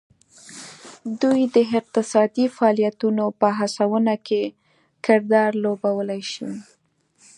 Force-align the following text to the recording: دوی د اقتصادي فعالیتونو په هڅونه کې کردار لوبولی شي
دوی 1.21 1.41
د 1.55 1.57
اقتصادي 1.79 2.45
فعالیتونو 2.55 3.25
په 3.39 3.47
هڅونه 3.59 4.13
کې 4.27 4.41
کردار 5.05 5.49
لوبولی 5.63 6.21
شي 6.31 6.49